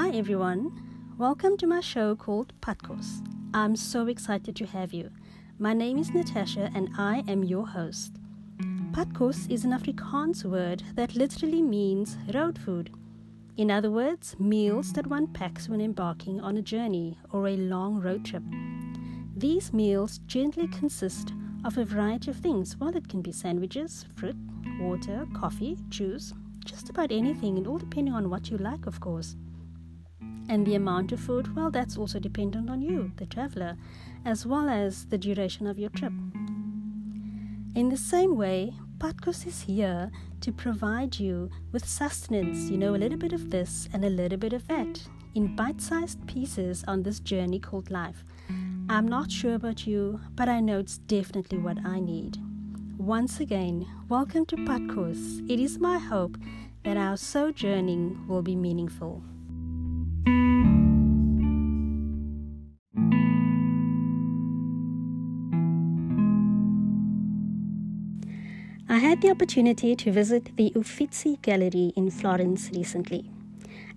[0.00, 0.70] Hi everyone,
[1.18, 3.20] welcome to my show called Padkos.
[3.52, 5.10] I'm so excited to have you.
[5.58, 8.12] My name is Natasha and I am your host.
[8.92, 12.92] Padkos is an Afrikaans word that literally means road food.
[13.56, 18.00] In other words, meals that one packs when embarking on a journey or a long
[18.00, 18.44] road trip.
[19.36, 21.32] These meals generally consist
[21.64, 22.76] of a variety of things.
[22.76, 24.36] Well, it can be sandwiches, fruit,
[24.78, 29.34] water, coffee, juice, just about anything, and all depending on what you like, of course.
[30.48, 33.16] And the amount of food, well, that's also dependent on you, mm.
[33.18, 33.76] the traveler,
[34.24, 36.12] as well as the duration of your trip.
[37.74, 42.98] In the same way, Padkos is here to provide you with sustenance, you know, a
[42.98, 45.02] little bit of this and a little bit of that,
[45.34, 48.24] in bite sized pieces on this journey called life.
[48.88, 52.38] I'm not sure about you, but I know it's definitely what I need.
[52.96, 55.48] Once again, welcome to Padkos.
[55.48, 56.38] It is my hope
[56.84, 59.22] that our sojourning will be meaningful.
[68.90, 73.30] I had the opportunity to visit the Uffizi Gallery in Florence recently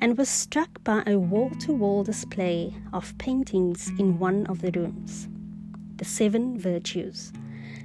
[0.02, 4.72] and was struck by a wall to wall display of paintings in one of the
[4.72, 5.30] rooms.
[5.96, 7.32] The Seven Virtues,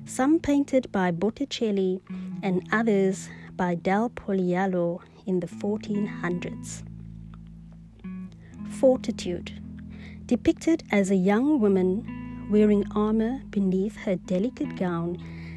[0.05, 2.01] some painted by Botticelli
[2.43, 6.83] and others by Del Pollaiolo in the 1400s.
[8.81, 9.53] Fortitude,
[10.27, 15.17] depicted as a young woman wearing armor beneath her delicate gown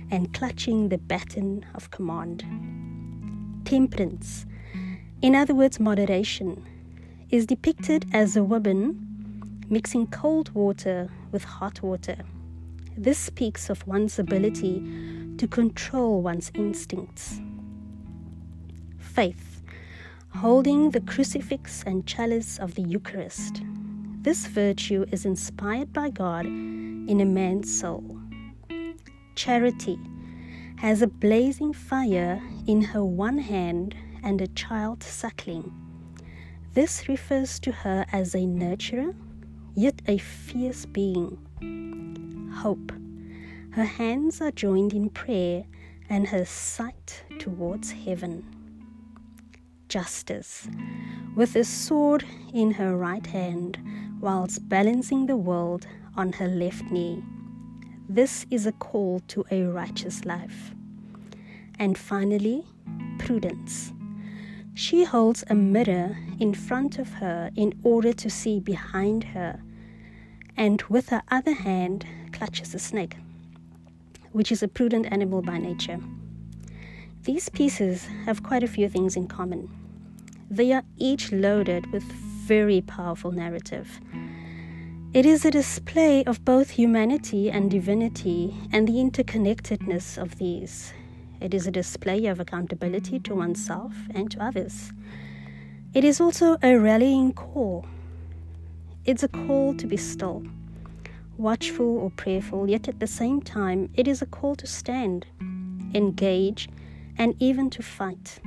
[0.09, 2.45] and clutching the baton of command.
[3.65, 4.45] Temperance,
[5.21, 6.63] in other words, moderation,
[7.29, 12.17] is depicted as a woman mixing cold water with hot water.
[12.97, 17.41] This speaks of one's ability to control one's instincts.
[18.97, 19.48] Faith,
[20.35, 23.61] holding the crucifix and chalice of the Eucharist.
[24.21, 28.19] This virtue is inspired by God in a man's soul
[29.39, 29.97] charity,
[30.79, 35.71] has a blazing fire in her one hand and a child suckling.
[36.73, 39.15] This refers to her as a nurturer,
[39.75, 41.37] yet a fierce being.
[42.53, 42.91] Hope.
[43.71, 45.63] Her hands are joined in prayer
[46.09, 48.43] and her sight towards heaven.
[49.89, 50.67] Justice.
[51.35, 52.23] With a sword
[52.53, 53.79] in her right hand,
[54.21, 57.23] whilst balancing the world on her left knee.
[58.07, 60.75] This is a call to a righteous life.
[61.79, 62.65] And finally,
[63.17, 63.91] prudence.
[64.75, 69.59] She holds a mirror in front of her in order to see behind her,
[70.55, 73.15] and with her other hand clutches a snake,
[74.33, 75.99] which is a prudent animal by nature.
[77.23, 79.78] These pieces have quite a few things in common.
[80.49, 83.99] They are each loaded with very powerful narrative
[85.11, 90.93] it is a display of both humanity and divinity and the interconnectedness of these.
[91.41, 94.93] It is a display of accountability to oneself and to others.
[95.95, 97.87] It is also a rallying call.
[99.03, 100.43] It's a call to be still,
[101.37, 105.25] watchful or prayerful, yet at the same time, it is a call to stand,
[105.95, 106.69] engage,
[107.17, 108.39] and even to fight.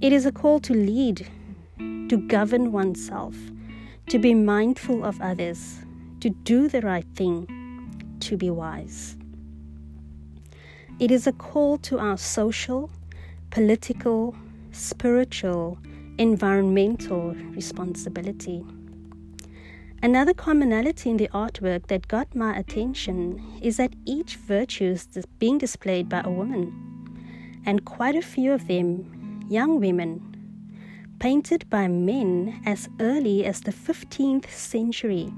[0.00, 1.26] It is a call to lead,
[1.78, 3.36] to govern oneself
[4.08, 5.78] to be mindful of others,
[6.20, 7.46] to do the right thing,
[8.20, 9.16] to be wise.
[10.98, 12.90] It is a call to our social,
[13.50, 14.34] political,
[14.72, 15.78] spiritual,
[16.18, 18.64] environmental responsibility.
[20.02, 25.06] Another commonality in the artwork that got my attention is that each virtue is
[25.38, 26.72] being displayed by a woman,
[27.66, 29.19] and quite a few of them
[29.50, 30.22] young women
[31.18, 35.32] painted by men as early as the 15th century.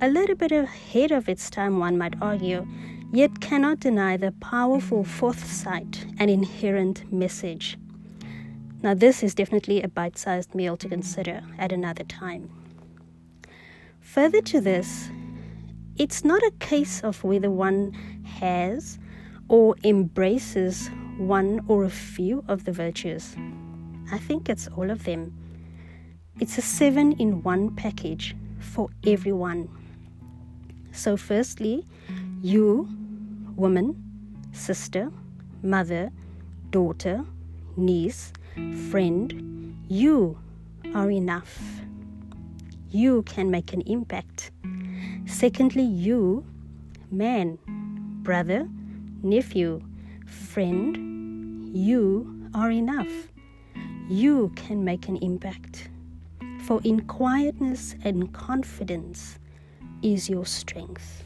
[0.00, 2.66] A little bit ahead of its time, one might argue,
[3.12, 7.76] yet cannot deny the powerful foresight and inherent message.
[8.82, 12.50] Now, this is definitely a bite sized meal to consider at another time.
[14.00, 15.10] Further to this,
[15.98, 17.92] it's not a case of whether one
[18.40, 18.98] has
[19.48, 23.36] or embraces one or a few of the virtues.
[24.12, 25.32] I think it's all of them.
[26.38, 29.68] It's a seven in one package for everyone.
[30.92, 31.84] So, firstly,
[32.42, 32.88] you,
[33.56, 34.02] woman,
[34.52, 35.10] sister,
[35.62, 36.10] mother,
[36.70, 37.24] daughter,
[37.76, 38.32] niece,
[38.90, 40.38] friend, you
[40.94, 41.58] are enough.
[42.90, 44.50] You can make an impact.
[45.26, 46.44] Secondly, you,
[47.10, 47.58] man,
[48.22, 48.68] brother,
[49.22, 49.80] nephew,
[50.26, 53.08] friend, you are enough
[54.08, 55.88] you can make an impact.
[56.66, 59.38] for in quietness and confidence
[60.02, 61.25] is your strength.